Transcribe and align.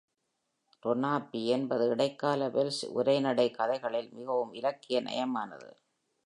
"ரோனாப்வி" 0.83 1.41
என்பது 1.47 1.89
இடைக்கால 1.89 2.47
வெல்ஷ் 2.49 2.81
உரைநடை 2.93 3.51
கதைகளில் 3.51 4.09
மிகவும் 4.11 4.53
இலக்கிய 4.53 5.01
நயமானது. 5.01 5.69